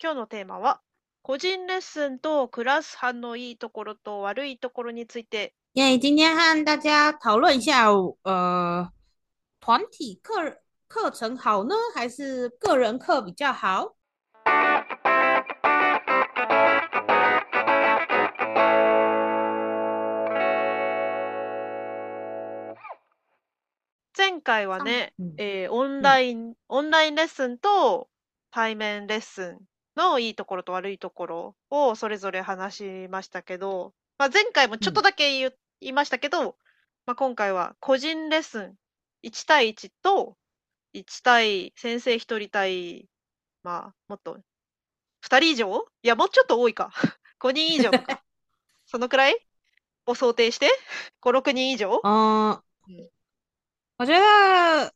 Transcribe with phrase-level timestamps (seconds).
[0.00, 0.80] 今日のテーマは
[1.22, 5.54] 個人レッスンとクラス班のいいところと悪いところについて。
[5.74, 7.90] 耶、今天和大家讨论一下，
[8.22, 8.90] 呃，
[9.60, 13.96] 团体课课程好呢，还是个人课比较好？
[24.14, 28.08] 前回はね、えー、オンライン、オンラインレッスンと
[28.52, 29.67] 対面レッスン
[29.98, 36.56] のいいところと悪いところをそれぞれ話しましたけど、まあ、前回もちょっとだけ言,、いましたけど、
[37.04, 38.74] まあ、今回は個人レッスン
[39.24, 40.36] 1対1と
[40.94, 43.06] 1対先生1人対、
[43.64, 44.38] まあ、もっと
[45.26, 46.92] 2人以上いやもうちょっと多いか
[47.42, 48.22] 5 人以上か
[48.86, 49.46] そのくらい
[50.06, 50.70] を想定して
[51.22, 53.10] 56人以上あ、うん、
[53.98, 54.90] 我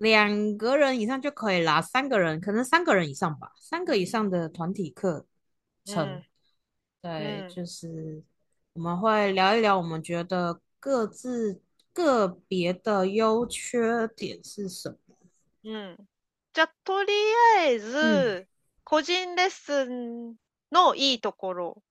[0.00, 5.26] 两个人以上就可以啦，三个人可能三个人以上吧，三个以上的团体课
[5.84, 6.22] 程，
[7.02, 8.22] 对，就是
[8.72, 11.60] 我们会聊一聊我们觉得各自
[11.92, 15.16] 个别的优缺点是什么。
[15.64, 15.98] 嗯，
[16.54, 17.12] じゃとり
[17.58, 18.46] あえず
[18.82, 20.34] 個人レッスン
[20.72, 21.82] のいいところ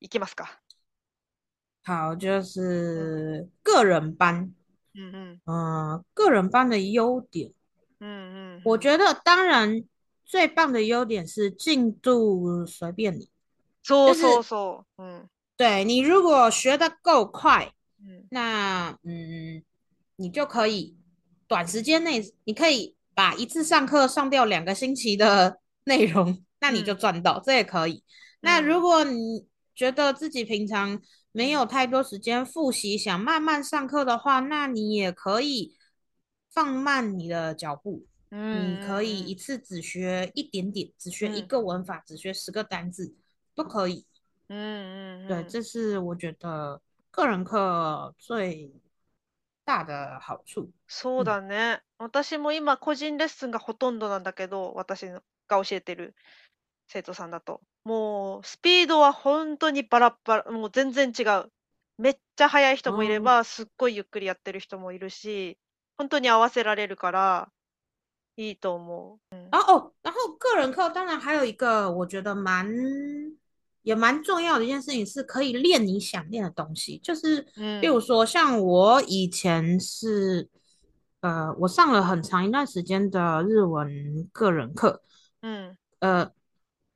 [0.00, 0.58] 行きますか？
[1.84, 4.52] 好，就是个人班。
[4.94, 7.52] 嗯嗯呃，个人班的优点，
[8.00, 9.82] 嗯嗯，我觉得当然
[10.24, 13.28] 最棒的优点是进度随便你，
[13.82, 19.62] 说说说，嗯，对你如果学的够快，嗯，那嗯
[20.16, 20.96] 你就可以
[21.46, 28.02] 短时间内，你可以把一次上课上掉两个星期的 内容，那你就赚到，这也可以。
[28.40, 31.00] 那如果你觉得自己平常，
[31.32, 35.76] 没有太多时间复习，想慢慢上课的话，那你也可以
[36.52, 38.06] 放慢你的脚步。
[38.32, 43.14] 嗯，你可以一次只学一点点，只学一个文法，只学十个单字
[43.54, 44.06] 都可以。
[44.48, 48.72] 嗯嗯对，这是我觉得个人课最
[49.64, 50.72] 大的好处。
[50.88, 51.80] そうだね。
[52.12, 56.14] 私も今個人レッスンがほとんどなんだけど、私のが教えてる
[56.88, 57.60] 生徒さんだと。
[57.84, 61.50] もうスピードは本当にバラッバラ、もう全然違う。
[61.98, 65.58] めっちゃ速い人もいれば、すっごいゆっくりやってる人もいるし、
[65.98, 67.48] 本当に合わせられるから、
[68.36, 69.36] いいと思う。
[69.50, 72.66] あ、然后哦，然后个人课当然还有一个我觉得蛮
[73.82, 77.42] 也蛮重要的一件事情，是可以练你想练的东西，就是
[77.80, 80.48] 比如说像我以前是。
[81.22, 85.02] 呃，我上了很长一段时间的日文个人课，
[85.42, 86.30] 嗯，呃，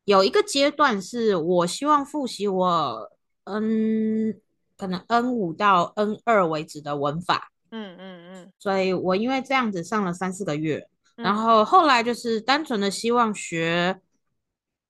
[0.04, 3.12] 有一个阶段是我希望复习我
[3.44, 4.40] N
[4.76, 13.98] 可能 N 五到 N 二为止的文法，嗯嗯嗯，所以我因为这样子上了三四个月，然后后来就是单纯的希望学，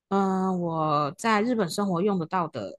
[0.08, 2.78] 嗯，我在日本生活用得到的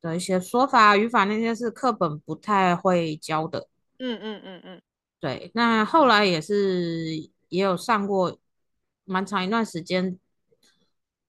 [0.00, 4.82] 的一些说法语法那些是课本不太会教的，嗯嗯嗯嗯，
[5.20, 7.14] 对，那后来也是
[7.50, 8.38] 也有上过
[9.04, 10.18] 蛮长一段时间。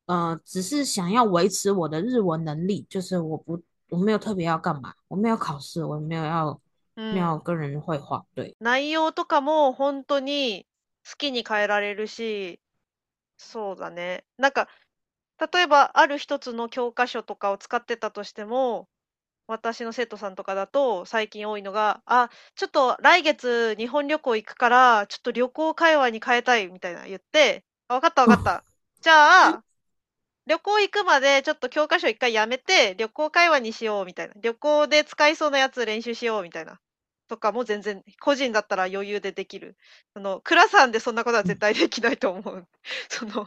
[0.08, 6.60] 呃，只是想要维持我的日文能力，就是我不我没有特别要干嘛，我没有考试，我没有要、
[6.96, 8.56] 没有跟人会话，对。
[8.60, 10.66] 内容とかも本当に
[11.06, 12.62] 好きに変えられるし、
[13.38, 14.24] そうだね。
[14.38, 14.70] なんか
[15.40, 18.88] 例えばある一つの教科書とかを使ってたとしても、
[19.46, 28.64] 私の生徒さんとかだと最近多いのが、あ、ちょっと来月日本旅行行くから、ちょっと旅行会話に変えたいみたいな言って、あ、わかったわかった。
[29.02, 29.64] じゃあ、
[30.48, 34.34] 旅行行くまでちょっと教科書一回やめて、旅行会話にしようみたいな。
[34.42, 36.80] 旅行で使いそうなやつ練習しようみたいな。
[37.28, 39.76] とかも全然、個人だったら余裕でできる。
[40.14, 42.66] その、クラさんでそんなことは絶対できないと思う。
[43.12, 43.46] その、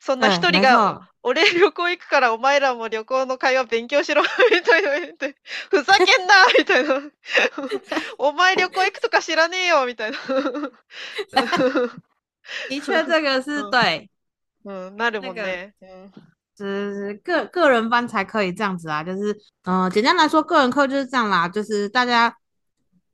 [0.00, 4.28] そんな一人が、俺旅行行くからお前らも旅行の会話勉強しろみ
[4.62, 4.90] たいな
[5.70, 7.00] ふざけんなみたいな。
[8.18, 10.18] お前旅行行くとか知らねえよみたいな。
[12.68, 14.10] 一発がすとい。
[14.64, 15.74] うん、なるもんね。
[15.80, 19.02] ん就是个个人班才可以这样子啊。
[19.02, 21.48] 就是嗯、呃，简单来说，个人课就是这样啦。
[21.48, 22.36] 就是大家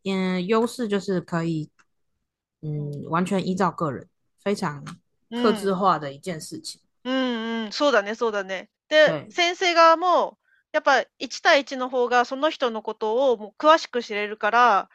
[0.02, 1.70] 嗯，优势就是可以
[2.62, 4.08] 嗯，完全依照个人，
[4.42, 4.84] 非常
[5.30, 6.80] 克制化的一件事情。
[7.04, 8.68] うんうそうだね、そうだね。
[8.88, 10.36] で、先生側も、
[10.72, 14.88] やっぱ1対1の方がその人のことをもう詳しく知れるから、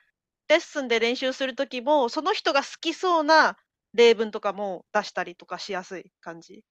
[0.50, 3.58] レッスンで練習するときも、その人が好きそうな
[3.94, 6.64] 例文とかも出したりとかしやすい感じ。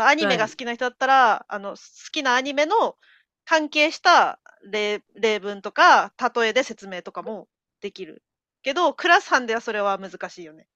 [0.00, 1.76] アニメが好きな人だったら、はい、あの好
[2.10, 2.96] きなアニメの
[3.44, 4.40] 関係した
[4.70, 7.48] 例例文とか例えで説明とかも
[7.80, 8.22] できる
[8.62, 10.66] けどクラス班ではそれは難しいよね。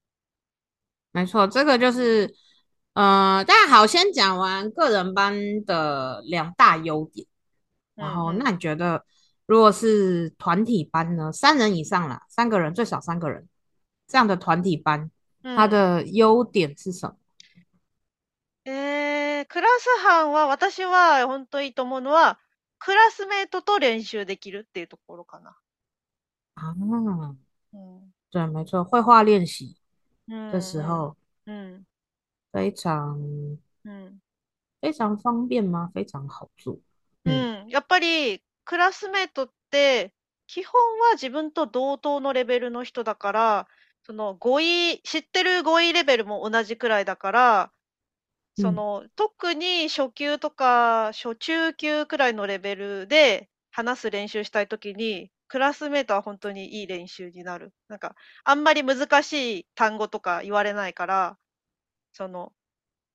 [1.14, 2.30] 没错，这个就是
[2.92, 5.32] 呃，大家好，先讲完个人班
[5.64, 7.26] 的两大优点，
[7.94, 9.02] 然后那你觉得
[9.46, 13.48] 如果是团体班呢，三人以上啦，三个人最少三个人
[14.06, 15.10] 这样的团体班，
[15.42, 17.14] 它的优点是什么？
[18.68, 22.36] えー、クラス班は、私は本当いいと思うのは、
[22.80, 25.56] クラスメートと練習できるっていうところかな。
[26.56, 27.36] あ啊，
[27.72, 29.76] 嗯，对，没错，绘画练习
[30.26, 31.16] 的时候，
[31.46, 31.86] 嗯，
[32.52, 33.16] 非常，
[33.84, 34.20] 嗯，
[34.80, 35.92] 非常方便吗？
[35.94, 36.76] 非常好做。
[37.24, 40.12] うん、やっぱりクラスメートって
[40.48, 43.68] 基本は自分と同等のレベルの人だから、
[44.02, 47.72] その語彙、知ってる語彙レベルも同じくらいだから、
[48.58, 57.72] その、特に初級とか初中級くらいのレベルで話す練習したいときに、クラスメートは本当にいい練習になる。
[57.88, 61.38] なんか、あんまり難しい単語とか言われないから、
[62.12, 62.52] その、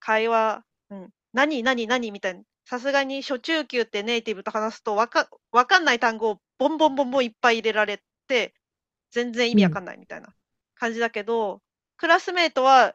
[0.00, 2.42] 会話、うん、何、何、何みたいな。
[2.64, 8.54] さすがに初中級ってネイティブと話すとわか、わかんない単語をボンボンボンボンいっぱい入れられて、
[9.10, 10.28] 全然意味わかんないみたいな
[10.76, 11.60] 感じだけど、うん、
[11.96, 12.94] クラスメートは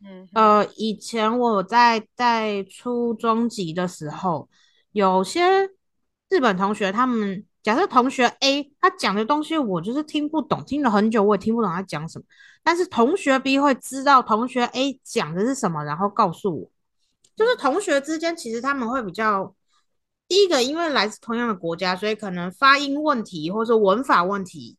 [0.00, 4.48] 嗯，呃，以前我在带初中级的时候，
[4.92, 5.40] 有些
[6.30, 12.24] 日本同学，他们假设同学 A 他讲的东西我就是听不懂，听了很久我也听不懂他讲什么，
[12.62, 16.70] 但是同学 B 会知道同学 A 讲的是什么，然后告诉我，
[17.36, 19.52] 就是同学之间其实他们会比较
[20.28, 24.76] 第一个，因为来自同样的国家，所以可能发音问题或者文法问题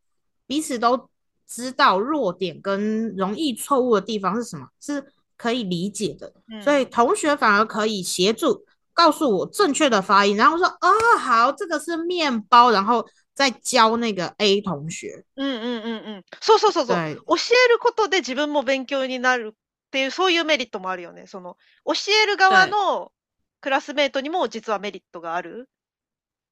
[0.47, 1.09] 彼此都。
[1.49, 5.03] 知道弱点跟容易错误的地方是什么，是
[5.35, 6.31] 可以理解的。
[6.63, 8.63] 所以同学反而可以协助
[8.93, 13.03] 告诉我正确的发音，然后说：“哦，好，这个是面包。”然后
[13.33, 15.25] 再教那个 A 同学。
[15.35, 16.93] 嗯嗯嗯嗯，错错错错。
[16.93, 19.55] 对，教えることで自分も勉強になるっ
[19.89, 21.25] ていうそういうメリットもあるよね。
[21.25, 23.11] その教える側の
[23.59, 25.67] クラスメートにも実はメリットがある。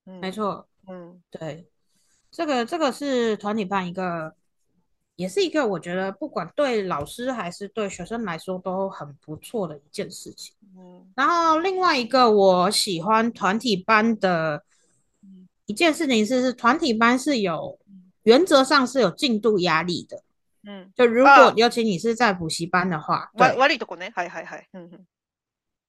[0.05, 0.65] 没错。
[0.87, 1.69] 嗯，对，
[2.31, 4.33] 这个这个是团体班一个。
[5.17, 10.53] 也是一个我觉得不管对老师还是对学生来说都很不错的一件事情。
[10.77, 14.63] 嗯，然后另外一个我喜欢团体班的
[15.65, 17.79] 一件事情是，是团体班是有
[18.23, 20.21] 原则上是有进度压力的。
[20.67, 23.47] 嗯，就如果尤其你是在补习班的话，对。
[23.57, 25.05] 我いところね，はい嗯嗯。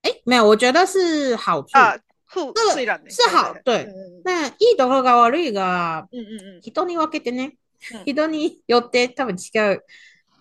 [0.03, 1.77] 哎，没有，我觉得是好处。
[1.77, 1.95] 啊，
[2.33, 3.87] 这个是好，对。
[4.25, 7.57] 那一い和高ろ的，嗯嗯嗯，人に分けてね。
[8.05, 9.39] 你都你有得大部分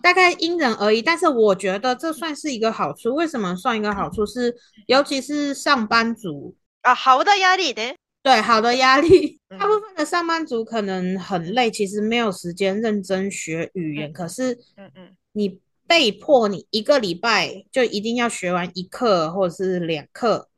[0.02, 1.02] 大概因人而异。
[1.02, 3.14] 但是我觉得这算是一个好处。
[3.14, 4.24] 为什么算一个好处？
[4.24, 4.54] 是
[4.86, 9.40] 尤其是上班族啊，好的压力的，对，好的压力。
[9.58, 14.12] 大部分的上班族可能很累，其实没有时间认真学语言。
[14.12, 20.48] 可是，嗯嗯，你被迫你一个礼拜就一定要学完一课或者是两课，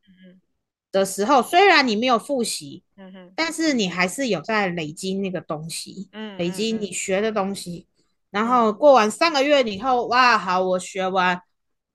[0.90, 2.82] 的时候，虽然你没有复习。
[3.34, 7.86] 但是你还是有在累积那个东西，嗯，累积你学的东西。
[8.30, 11.40] 然后过完三个月以后，哇，好，我学完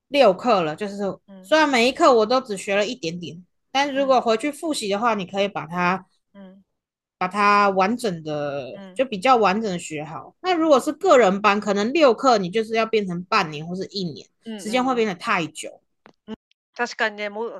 [0.07, 0.75] 六课了。
[0.75, 0.95] 就是
[1.43, 6.63] 虽然每一课我都只学了一点点，但如果回去复习的话，你可以把它，嗯，
[7.17, 10.35] 把它完整的，就比较完整的学好。
[10.41, 14.27] 那如果是个人班，可能六课你就是要变成半年或是一年，
[14.59, 15.81] 时间会变得太久。
[16.75, 17.59] 確かにね、もう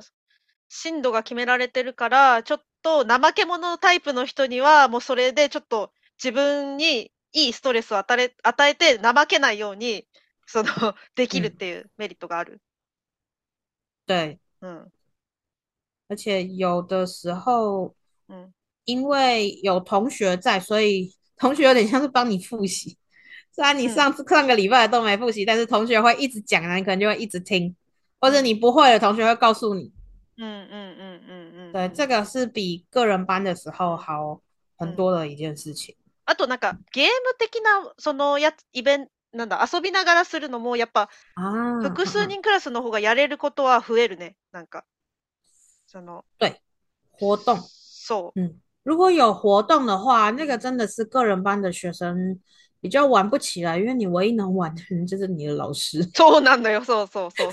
[0.68, 2.64] 進度が決められてるから、ちょっと。
[2.86, 5.90] と怠け者のタイプの人には、もうそれでちょっと
[6.22, 10.06] 自分にいいストレスを与え与えて怠けないように、
[10.46, 10.68] その、
[11.16, 12.60] できるっていうメリットがある。
[14.06, 14.88] 对，嗯，
[16.08, 17.92] 而且有的时候，
[18.28, 18.52] 嗯，
[18.84, 22.96] 因为有同学在，所以同学有点像是帮你复习。
[23.50, 27.74] 虽然你上次上个礼拜都没复习，但是同学会一直讲，你可能就会一直听，
[28.20, 29.92] 或者你不会的同学会告诉你。
[30.36, 31.45] 嗯嗯嗯嗯。
[31.72, 34.40] 对，这个是比个人班的时候好
[34.76, 35.94] 很多的一件事情。
[36.24, 41.08] あとなんかゲーム的なそのやイベントなんだ遊びながらするのもやっぱ
[41.82, 44.84] 複数人クラスの方がやれることは増えるねなんか
[45.86, 46.62] その对
[47.20, 48.54] 活动そう嗯
[48.84, 52.38] 如果有活动的话那个真的是个人班的学生
[52.80, 57.52] 比较玩不起来因为你唯一能玩的人就是你的老师そうなんだよそうそうそう。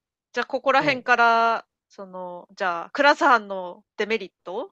[0.33, 4.71] じゃあ、ここら辺から、うん、その、じゃあ、クラス班のデメリット、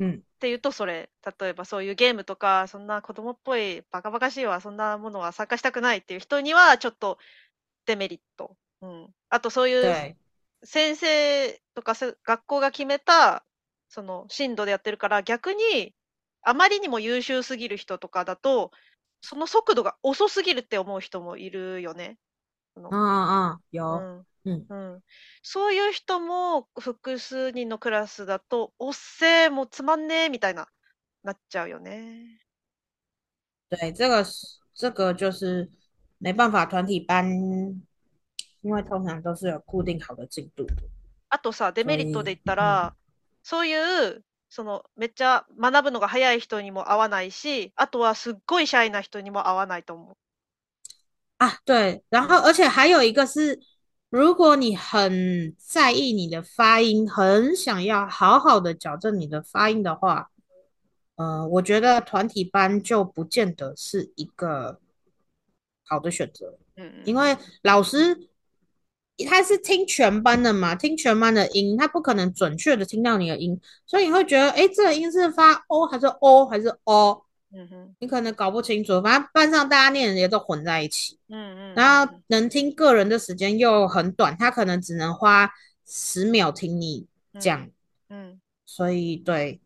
[0.00, 7.18] うん、っていうと、それ、例えばそういうゲームとか、そんな子供っぽい、バカバカしいわ、そんなものは参加したくないっていう人には、ちょっと
[7.86, 8.56] デメリット。
[8.80, 9.14] うん。
[9.28, 10.16] あと、そういう、
[10.64, 11.92] 先生とか
[12.24, 13.44] 学校が決めた、
[13.88, 15.94] その、進度でやってるから、逆に、
[16.42, 18.72] あまりにも優秀すぎる人とかだと、
[19.20, 22.18] その速度が遅すぎるって思う人もいるよね。
[22.74, 22.90] ああ、あ
[23.52, 24.26] あ、いや、うん。
[24.44, 25.02] うん、うん、
[25.42, 30.66] そういう人も複数人のクラスだと、おっせえ、もうつまんねえみたいな、
[31.22, 32.40] なっちゃうよね。
[33.70, 34.24] 对，这个
[34.74, 35.70] 这个就是
[36.18, 37.24] 没办法团体班，
[38.62, 40.66] 因为通常都是有固定好的进度
[41.28, 42.96] あとさ、デメリットで言ったら、
[43.42, 50.16] そういうそのめっちゃ学ぶのが早い人にも合わないし、あとはすっごいシャイな人にも合わないと思う。
[51.38, 53.60] あ、对，然后而且还有一个是。
[54.12, 60.30] 如果你很在意你的发音，很想要好好的矫正你的发音的话，
[61.16, 64.78] 呃，我觉得团体班就不见得是一个
[65.86, 68.28] 好的选择，嗯，因为老师
[69.26, 77.24] 他是听全班的嘛，听全班的音，他不可能准确的听到你的音，所以你会觉得，哎，这个音是发 o 还是 o 还是 o？
[77.54, 85.50] 嗯哼，你可能搞不清楚，反正班上大家念的也都混在一起，嗯嗯，然后能听个人的时间又很短，他可能只能花
[85.86, 87.06] 十秒听你
[87.38, 87.68] 讲，
[88.08, 89.60] 嗯，所以对，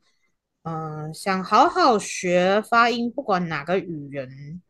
[0.65, 4.61] 嗯、呃，想好好学发音，不管哪个语言，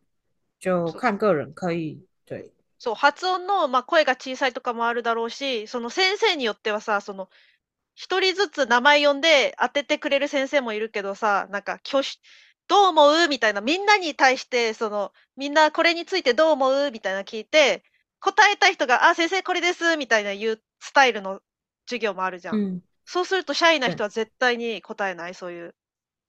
[0.61, 2.53] 就看个人可以对。
[2.79, 7.31] そう発音の、まあ、声が小さいとかもあるだろうし、その先生によってはさ、その
[7.95, 12.19] 一人ずつ名前呼んで当ててくれる先生もいるけどさ、なんか挙手
[12.69, 17.85] どう思うみたいな、みんなに対して、その、みんなこれについてどう思うみたいな聞いて、
[18.21, 21.41] 答えた人が、あ、先生これですみたいな言うスタイルの
[21.87, 22.57] 授業もあるじゃん。
[22.57, 25.75] うん、そうすると、シャイな人は絶対に答えない、そういう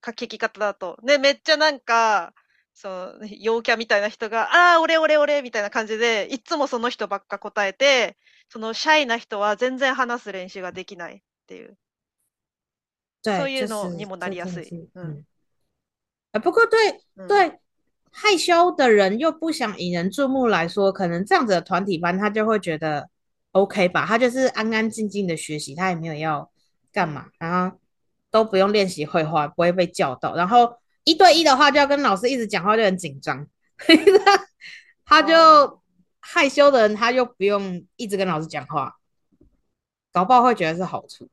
[0.02, 0.96] 聞き方だと。
[1.02, 2.34] ね、めっちゃなんか、
[2.72, 2.88] そ
[3.20, 8.16] の、陽キャみたいな人が、ああ、俺、俺、俺、みたいな感じで、いつもその人ばっか答えて、
[8.48, 11.76] その、シャイな人は全然話す練習ができないっていう。
[13.22, 14.88] そういうのにもなりやすい。
[14.94, 15.24] うん
[16.32, 16.78] 啊，不过对
[17.26, 17.58] 对，
[18.10, 23.08] 害羞的人又不想引人注目来说，可能这样子的团体班他就会觉得
[23.52, 26.50] OK 吧，他就是安安静静的学习，他也没有要
[26.92, 27.78] 干嘛，然后
[28.30, 30.34] 都不用练习绘画，不会被叫到。
[30.36, 30.70] 然后
[31.04, 33.46] 一对一的话，就要跟老师一直讲话，就很紧张。
[33.78, 34.46] 他
[35.22, 35.80] 他就
[36.20, 38.96] 害羞的人，他就不用一直跟老师讲话，
[40.12, 41.28] 搞不好会觉得是好处。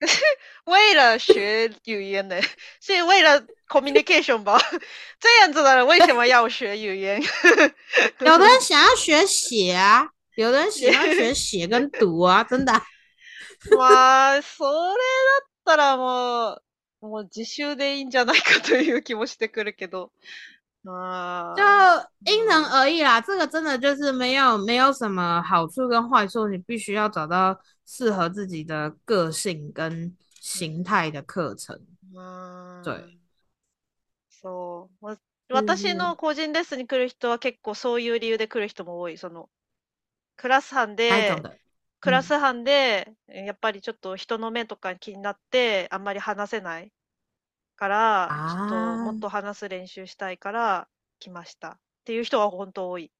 [0.64, 2.40] 为了学语言呢，
[2.80, 4.58] 是为了 communication 吧？
[5.18, 7.20] 这样子的人为什么要学语言？
[8.20, 12.72] 有的人想要学写啊，有的人想要学写跟读啊，真的。
[13.72, 16.60] まあ、それだったらも
[17.02, 20.10] う、もう自習でいいんじゃないかという気もしてくるけど。
[20.84, 21.62] 啊，就
[22.30, 23.20] 因人而异啦。
[23.20, 31.76] 这个真的就是没有没有什么好处跟坏处，你必须要找到适合自己的个性跟形的课程。
[32.84, 33.18] 对。
[34.30, 35.06] そう。
[35.06, 35.16] わ
[35.50, 39.16] 私の個人レッスンに来る人は結構そういう理由で来る人も多い。
[39.16, 39.48] その
[40.36, 41.10] クラス班で、
[42.00, 46.92] クラス班で、やっぱりちょっと人の目とか気になって、あんまり話せない。
[47.78, 50.88] から、ちょっともっと話す練習したいから
[51.20, 53.10] 来ましたっていう人は本当多い。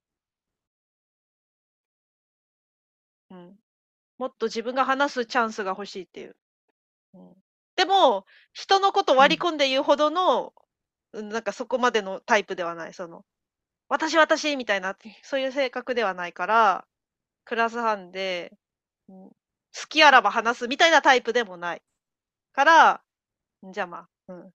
[3.31, 3.57] うん。
[4.19, 6.37] もっと自分が話すチャンスが欲しいっていう。
[7.15, 7.35] うん、
[7.77, 10.53] でも、人のこと割り込んで言うほどの、
[11.13, 12.93] うん、なんかそこまでのタイプではない。
[12.95, 13.25] その、
[13.89, 16.87] 私私みたいな、そういう性格ではないから、
[17.45, 18.53] クラス班で、
[19.09, 19.33] うん、好
[19.89, 21.83] きあらば話すみたいなタイプでもない。
[22.55, 23.03] から、
[23.73, 24.53] じゃあまあ、嗯，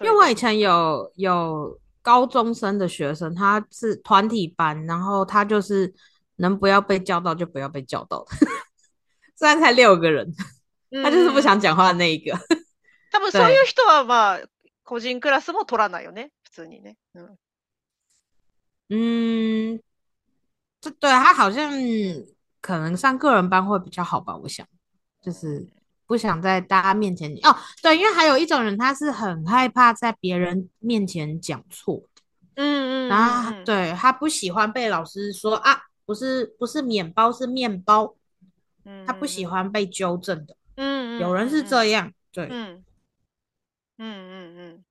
[0.00, 5.92] 因为我以前有有高中生的学生，他是团体班，然后他就是
[6.36, 8.24] 能不要被叫到就不要被叫到
[9.36, 10.32] 虽然才六个人，
[11.04, 12.36] 他就是不想讲话的那一个。
[13.10, 14.46] 人はまあ
[14.84, 16.96] 個人クラスも取らないよね、普通にね、
[18.88, 19.80] 嗯，
[20.82, 21.72] 这对他好像
[22.60, 24.36] 可能上个人班会比较好吧？
[24.36, 24.66] 我想，
[25.22, 25.66] 就是。
[26.06, 32.22] 不想在大家面前哦，对，因为还有一种人，他是很害怕在别人面前讲错的，
[32.56, 38.14] 嗯嗯啊，对，他不喜欢被老师说啊，不是不是面包是面包，
[38.84, 42.84] 嗯，他不喜欢被纠正的，嗯，有人是这样，对，嗯
[43.98, 44.84] 嗯嗯，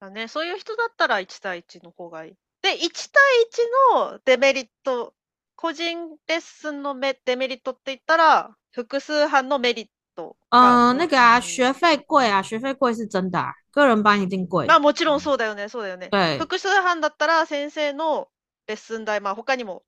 [0.00, 2.34] 嗯，那，そういう人だったら一対一の方がいい。
[2.62, 3.62] で一対一
[3.94, 5.12] のデメリット、
[5.56, 9.95] 個人レッスンのデメリットって言ったら、複数班のメリット。
[10.16, 10.36] と。
[10.50, 14.66] あん个啊，学费贵啊，学费贵是真的啊，个人版一定贵。
[14.66, 16.08] まあもちろんそうだよね、そうだよね。
[16.40, 18.28] 複数班だったら先生の
[18.66, 19.84] レッスン代、まあ他にも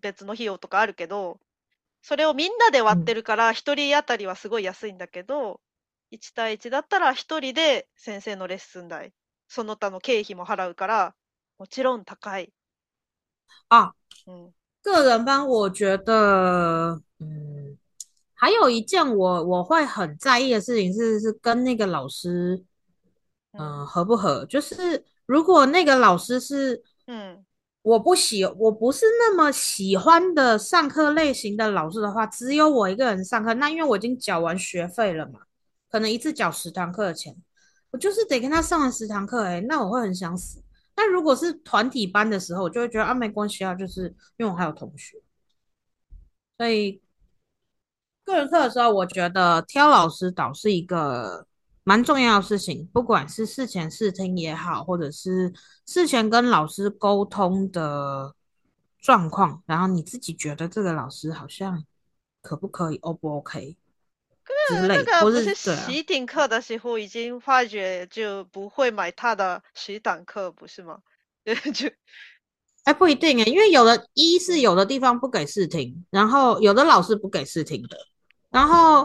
[0.00, 1.38] 別の費用とかあるけど、
[2.02, 5.60] それをみんなで割ってるから、一、人当たりはすごい安いんだけど、
[6.12, 9.12] 1対1だったら一人で先生のレッスン代、
[9.46, 11.14] その他の経費も払うから、
[11.58, 12.52] もちろん高い。
[13.68, 13.92] あ、
[14.26, 14.52] うん、
[14.82, 17.79] 个人班我觉得、うん
[18.40, 22.64] 还有一件我我会很在意的事情是是跟那个老师，
[23.52, 24.46] 嗯，合不合？
[24.46, 27.44] 就是如果那个老师是嗯，
[27.82, 35.40] 我不喜我不是那么喜欢的上课类型的老师的话，只有我一个人上课，那因为我已经缴完学费了嘛，
[35.90, 37.36] 可能一次缴十堂课的钱，
[37.90, 40.62] 我就是得跟他上完十堂课，哎，那我会很想死。
[40.96, 44.06] 那如果是团体班的时候，我就会觉得啊没关系啊，就是
[44.38, 45.18] 因为我还有同学，
[46.58, 47.00] 所以。
[48.30, 51.46] 个人课的时候，我觉得挑老师倒是一个
[51.84, 55.52] 蛮重要的事情，不管是事前试听也好，或者是
[55.86, 58.34] 事前跟老师沟通的
[59.00, 61.84] 状况，然后你自己觉得这个老师好像
[62.40, 63.76] 可不可以，O 不 OK
[64.68, 65.20] 之类的。
[65.20, 71.00] 不是试听课的时候已经发觉就不会买他的习党课，不是吗？
[71.74, 71.90] 就
[72.84, 77.96] 哎，不一定哎，因为有的一是有的地方不给试听，然后有的老师不给试听的。
[78.50, 79.04] 然后，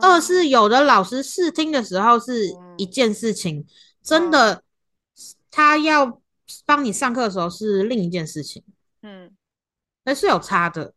[0.00, 3.66] 二是有的老师试听的时候是一件事情，
[4.02, 4.62] 真的，
[5.50, 6.20] 他要
[6.64, 8.62] 帮你上课的时候是另一件事情，
[9.02, 9.36] 嗯，
[10.04, 10.94] 还是有差的。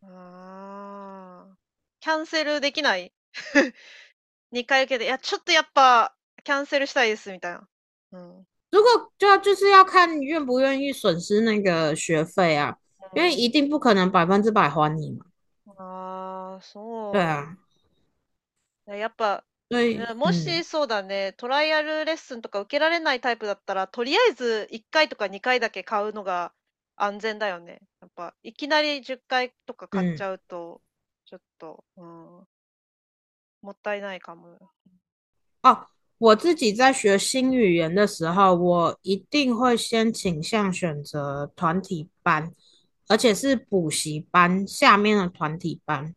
[0.00, 1.54] 啊，
[2.00, 3.10] キャンセルできない。
[4.54, 6.12] 二回受けやちょっとやっぱ
[6.44, 7.66] キャンセルしたいですみたいな。
[8.70, 12.76] 如果就要就是要看愿不愿意损失那个学费啊，
[13.16, 15.26] 因为一定不可能百分之百还你嘛。
[15.66, 17.16] ああ、そう。
[17.16, 17.56] 啊，
[18.86, 19.44] やっぱ、
[20.14, 26.52] もしそうだね、トライアルレッスンとか受けられないタイプだったら、とりあえず1回とか2回だけ買うのが
[26.96, 27.80] 安全だよね。
[28.00, 30.82] やっぱ、いきなり10回とか買っちゃうと、
[31.24, 32.46] ちょっと、うん、も
[33.70, 34.58] ったいないかも。
[35.62, 35.88] あ、
[36.20, 42.52] 我自己在学新语言的时候，我一定会先倾向选择团体班，
[43.08, 46.14] 而且是补习班下面的团体班，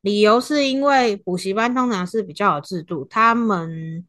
[0.00, 4.06] 理由是因为补习班通常是比较有制度，他们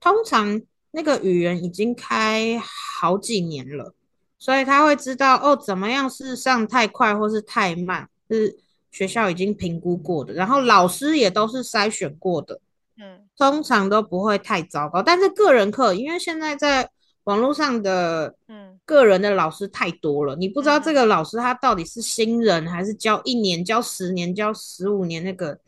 [0.00, 0.60] 通常
[0.92, 3.94] 那个语言已经开好几年了，
[4.38, 8.58] 所以他会知道哦怎么样是上太快或是太慢，是
[8.90, 12.60] 学校已经评估过的，然后老师也都是筛选过的，
[12.96, 15.00] 嗯，通常都不会太糟糕。
[15.02, 16.90] 但是个人课，因为现在在。
[17.28, 25.60] 网络上的嗯个人的老师太多了，你不知道这个老师他到底是新人还是教一年、教十年、教十五年那个。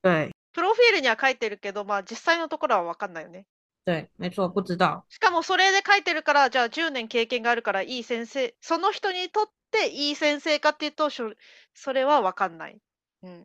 [0.00, 3.44] 对，プロフィールには書いてるけど、まあ実際のところは分かんないよね。
[3.84, 5.04] 对，没错，不知道。
[5.10, 12.78] しかもそれで書いてるから、じゃあ1年経験があるからいい先生、その人にとっていい先生かっていうと、それはわかんない。
[13.22, 13.44] うん。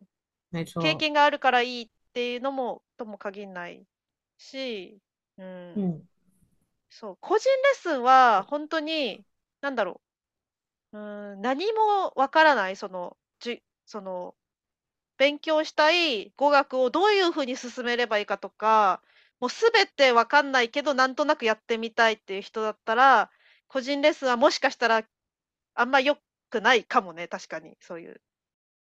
[0.52, 0.80] 没错。
[0.80, 3.84] 経験があるからいいっていうのもとも限らない
[4.38, 5.00] し、
[5.36, 5.72] うん。
[5.74, 6.08] うん
[6.92, 9.24] そう、個人レッスンは本当に、
[9.62, 10.00] なんだろ
[10.92, 14.36] う、うん、何もわからない、その、じその、
[15.18, 19.02] 勉強したい語学をどういうふうに進めればいいかとか、
[19.40, 23.30] もうすべてわかんないけど、なんとなくやってみたいっていう人だったら、
[23.68, 25.02] 個人レッスンはもしかしたら
[25.74, 26.18] あんま良
[26.50, 28.20] くないかもね、確かに、そういう。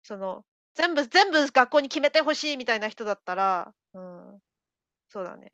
[0.02, 0.44] その、
[0.74, 4.42] 全部、全部学校に決めてほしいみたいな人だったら、うん、
[5.08, 5.52] そうだね。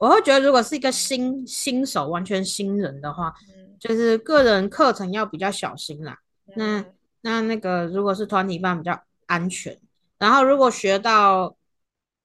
[0.00, 3.34] 我会觉得，如果是一个新新手、完全新人的话，
[3.78, 6.18] 就是个人课程要比较小心啦。
[6.56, 6.86] 那
[7.20, 9.78] 那那个，如果是团体班比较安全。
[10.18, 11.54] 然后，如果学到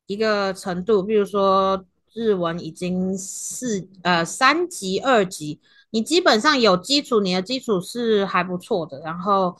[0.08, 1.84] 一个程度，比如说
[2.14, 5.60] 日文已经四呃三级、二级，
[5.90, 9.02] 你基本上有基础，你的基础是还不错的。
[9.02, 9.58] 然后，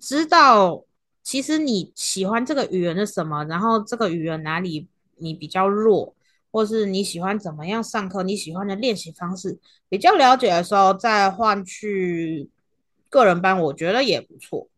[0.00, 0.84] 知道
[1.22, 4.88] 其实你喜欢这个语言的什么，然后这个语言哪里
[5.18, 6.16] 你比较弱。
[6.54, 12.48] 或是你喜欢怎么样上课，你喜欢的练习方式比较了解的时候，再换去
[13.10, 14.68] 个人班，我觉得也不错。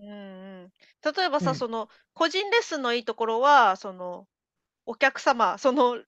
[0.00, 4.26] 嗯嗯，例えばさ、その個人レッスンのいいところは、その
[4.86, 6.02] お客様その。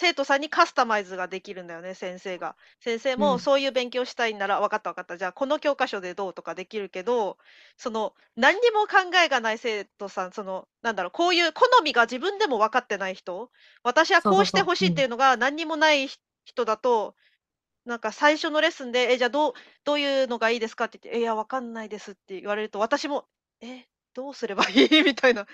[0.00, 2.54] 生徒さんにカスタマイズができるんだよね先生が。
[2.78, 7.36] 先生もそういう勉強したいなら、うん、分かった分かったじゃあこの教科書でどうとかできるけど
[7.76, 13.50] その何にも考えがない生徒さんそのなんだろうこういう好みが自分でも分かってない人
[13.82, 16.06] 私はこうしてほしいっていうのが何にもない
[16.44, 17.14] 人だと。
[17.84, 23.24] なんか最初のレッスンで、え、じゃあどう、どういうのがいいですかって言って、え、いや、わかんないですって言われると、私も、
[23.62, 25.46] え、どうすればいい みたいな。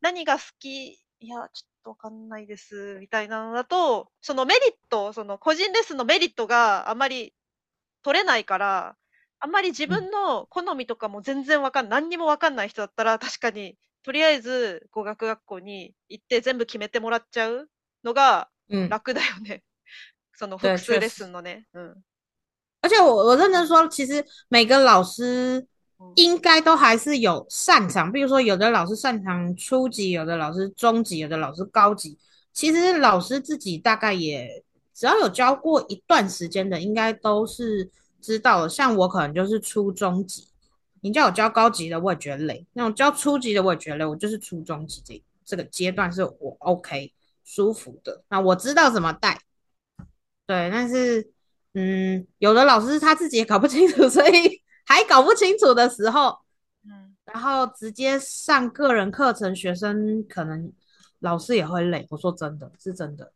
[0.00, 7.32] 何が好きいや、ちとわかんないです、みたいなのだと、そのメリット、その個人レッスンのメリットがあまり
[8.02, 8.96] 取れないから、
[9.38, 17.68] あんまり自分の好みとかも全然わかん、何にもわかんない人だったら、確かに、とりあえず語学学校に行って全部決めてもらっちゃう
[18.02, 19.62] のが楽だよね。
[20.36, 21.68] その複数レッスンのね。
[21.74, 21.94] 嗯。
[22.82, 25.66] 而且我我认真说，其实每个老师
[26.16, 32.18] 应该都还是有擅长，比如说有的老师擅长初级，有的老师中级，有的老师高级。
[32.52, 38.68] 其实老师自己大概也只要有教过一段时间的，应该都是知道的。
[38.68, 40.48] 像我可能就是初中级，
[41.00, 44.04] 你叫我教高级的，我也觉得累；那种教初级的，我也觉得累。
[44.04, 47.12] 我就是初中级这这个阶段是我 OK
[47.44, 49.40] 舒服的，那我知道怎么带。
[50.46, 51.26] 对，但是
[51.74, 54.63] 嗯，有的老师他自己也搞不清楚，所以。
[54.84, 56.38] 还搞不清楚的时候，
[56.86, 60.72] 嗯，然后直接上个人课程，学生可能
[61.20, 62.06] 老师也会累。
[62.10, 63.32] 我说真的是真的。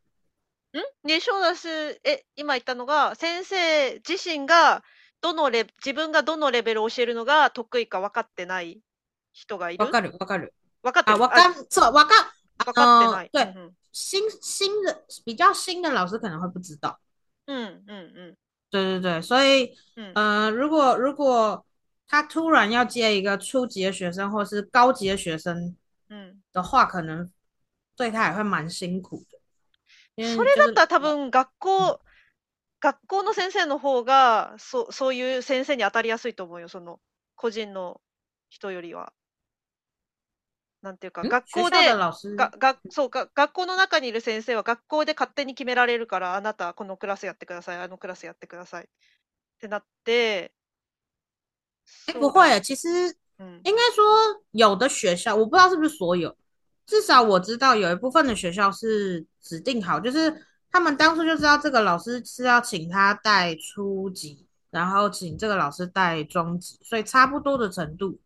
[0.72, 4.82] 嗯，你说的是え、今言ったのが先生自身が
[5.22, 8.82] どのレ自分がどのレベルを教えるのが得意か分かってない
[9.32, 9.84] 人がいる。
[9.84, 10.52] わかるわかる。
[10.82, 11.16] 分かってる。
[11.16, 12.32] あ、分かそう分か
[12.66, 13.30] 分かってない。
[13.32, 17.00] 对，新新的比较新的老师可能会不知道。
[17.46, 18.36] 嗯嗯嗯。
[18.70, 21.64] 对对对，所以，嗯呃，如果如果
[22.06, 25.74] 他突然要接一个初级的学生或是高级的学生，
[26.08, 27.30] 嗯的话，可能
[27.96, 29.38] 对他也会蛮辛苦的。
[30.22, 32.02] それだったら多分学校
[32.80, 36.68] 学校の先生の方がそそういう先生に当たりやすいと思うよ。
[36.68, 37.00] その
[37.36, 38.00] 個人の
[38.50, 39.12] 人よりは。
[40.82, 41.76] なんていうか、学校で、
[42.36, 48.88] 学、学、そうか、学校の中にいる先生は学校で勝手に決められるから、あなたこのクラスやってください、あのクラスやってください。
[49.60, 50.50] 这那得。
[52.14, 52.88] 不会，其实，
[53.64, 56.34] 应该说有的学校，我不知道是不是所有，
[56.86, 60.32] 至少我知道有一部分的学校是指定好，就是
[60.70, 68.16] 他们当初就知道这个老师是要请他带初级，然后请这个老师带中级，所以差不多的程度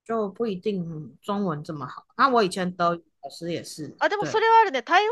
[0.03, 2.05] 就不一定中文这么好。
[2.17, 3.95] 那我以前德语老师也是。
[3.99, 4.81] あ、でもそれはあるね。
[4.81, 5.11] 台湾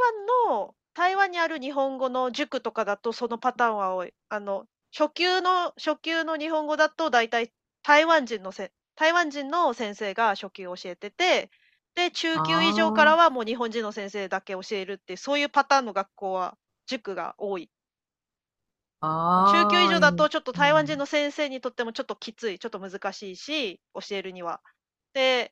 [0.60, 4.14] の台湾にある日本語の塾とかだとそのパターンは多い。
[4.30, 11.50] あの初級の初級の日本語だと大体台湾人のせ台湾人の先生が初級教えてて、
[11.96, 17.70] で中級以上からはもう日本人の先生だけ教えるってそういうパターンの学校は塾が多い。
[19.06, 24.62] 中級以上だとちょっと台湾人の先生にとってもちょっときつい、ちょっと難しいし、教えるには。
[25.14, 25.52] で、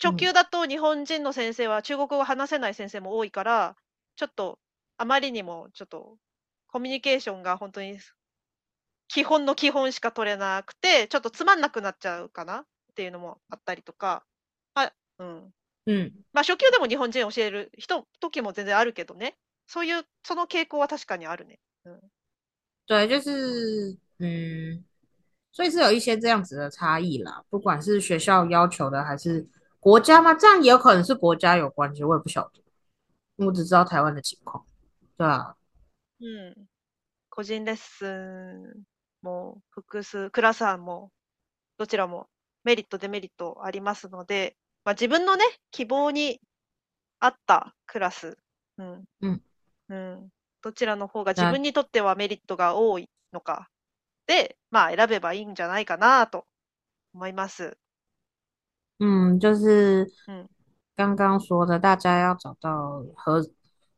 [0.00, 3.76] 初級だと日本人の先生は中国語を話せない先生も多いから、
[4.16, 4.58] ちょっと
[4.96, 6.16] あまりにもちょっと
[6.66, 7.96] コミュニケーションが本当に
[9.06, 12.64] 基本の基本しか取れなくて、ちょっとつまんなくなっちゃうかなっ
[12.96, 14.24] ていうのもあったりとか、
[14.74, 15.52] あうん。
[15.86, 19.36] うん、まあ初級でも日本人教える人時も全然あるけどね、
[19.68, 21.60] そういう、その傾向は確かにあるね。
[21.84, 22.00] うん
[22.86, 24.84] 对，就是嗯，
[25.52, 27.42] 所以是有一些这样子的差异啦。
[27.48, 29.46] 不管是学校要求的，还是
[29.80, 30.34] 国家吗？
[30.34, 32.62] 这样也有可能是国家有关系，我也不晓得。
[33.36, 34.64] 我只知道台湾的情况，
[35.16, 35.56] 对啊。
[36.18, 36.68] 嗯，
[37.28, 38.76] 個人です
[39.22, 41.10] も複数クラスも
[41.76, 42.26] どちらも
[42.64, 45.42] メリットデメリットありますので、まあ自分のね
[45.72, 46.40] 希望に
[47.18, 48.38] 合ったクラス、
[48.76, 49.42] うんうん。
[50.64, 53.68] どちらの方が自分にとってはメリットが多いのか
[54.26, 56.46] で、まあ選べばいいんじゃないかなと
[57.12, 57.76] 思います。
[58.98, 60.08] 嗯，就是
[60.96, 63.44] 刚刚说的，大家要找到和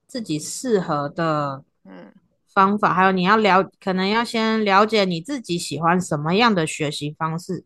[0.09, 1.63] 自己适合的
[2.53, 7.65] 方法，还有你要了，可能要先了解你自己喜欢什么样的学习方式，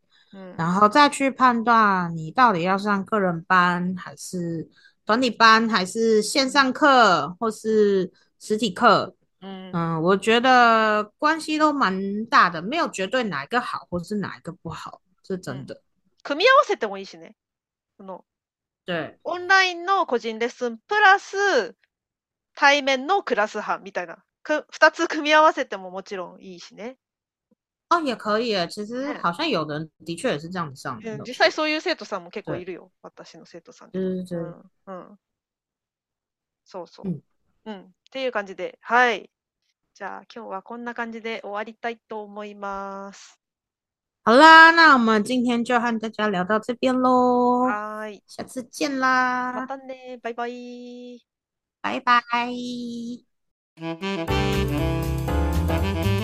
[0.58, 4.68] 然后再去判断你到底要上个人班还是
[5.06, 8.12] 团体班，还是线上课，或是。
[8.40, 15.82] 实体课，嗯嗯，我觉得关系都蛮大的，没有绝对哪一个好或是哪一个不好，是真的。
[16.22, 17.34] 組み合わせてもいいしね。
[17.98, 18.24] の、
[19.24, 21.76] オンラインの個人レッスンプラス
[22.54, 26.96] 対面のクラス班みたいな、く二つ組み合わせてももちろんいいしね。
[28.04, 28.66] 也可以啊。
[28.66, 31.18] 其实好像有的人的确也是这样子上的。
[31.24, 32.90] 実際そういう生徒さんも結構いるよ。
[33.02, 35.18] 私の生徒さんうんうん、
[36.64, 37.20] そうそう、
[37.66, 37.94] うん。
[38.10, 39.30] っていう感じで、はい。
[39.94, 43.38] じゃあ今日はこんな感じで終わりたいと思います。
[44.24, 47.66] 好啦，那我们今天就和大家聊到这边喽。
[47.68, 49.52] はい下次见啦。
[49.66, 51.20] また今日はバイ。
[51.82, 52.46] バイバ
[56.04, 56.19] イ。